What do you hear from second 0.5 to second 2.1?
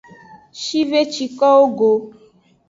Shve ci kowo go.